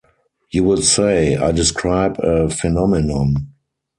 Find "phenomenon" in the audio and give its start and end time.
2.49-3.51